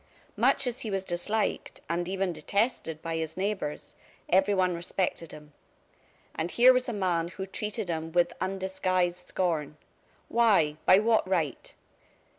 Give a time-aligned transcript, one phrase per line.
[0.35, 3.95] Much as he was disliked, and even detested, by his neighbors,
[4.29, 5.53] everyone respected him.
[6.33, 9.77] And here was a man who treated him with undisguised scorn.
[10.27, 10.77] Why?
[10.87, 11.75] By what right?